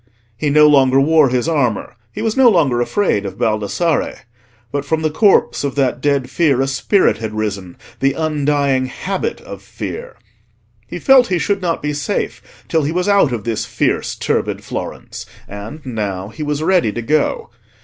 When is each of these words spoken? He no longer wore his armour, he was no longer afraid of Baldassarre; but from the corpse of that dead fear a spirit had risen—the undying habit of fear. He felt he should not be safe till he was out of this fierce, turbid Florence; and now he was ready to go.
He 0.35 0.49
no 0.49 0.65
longer 0.65 0.99
wore 0.99 1.29
his 1.29 1.47
armour, 1.47 1.95
he 2.11 2.23
was 2.23 2.35
no 2.35 2.49
longer 2.49 2.81
afraid 2.81 3.23
of 3.23 3.37
Baldassarre; 3.37 4.21
but 4.71 4.83
from 4.83 5.03
the 5.03 5.11
corpse 5.11 5.63
of 5.63 5.75
that 5.75 6.01
dead 6.01 6.27
fear 6.27 6.59
a 6.59 6.65
spirit 6.65 7.19
had 7.19 7.33
risen—the 7.35 8.13
undying 8.13 8.87
habit 8.87 9.41
of 9.41 9.61
fear. 9.61 10.15
He 10.87 10.97
felt 10.97 11.27
he 11.27 11.37
should 11.37 11.61
not 11.61 11.83
be 11.83 11.93
safe 11.93 12.63
till 12.67 12.81
he 12.81 12.91
was 12.91 13.07
out 13.07 13.31
of 13.31 13.43
this 13.43 13.65
fierce, 13.67 14.15
turbid 14.15 14.63
Florence; 14.63 15.27
and 15.47 15.85
now 15.85 16.29
he 16.29 16.41
was 16.41 16.63
ready 16.63 16.91
to 16.93 17.03
go. 17.03 17.51